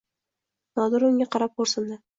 Nodira 0.81 1.11
unga 1.13 1.31
qarab 1.37 1.57
xo`rsindi 1.65 2.05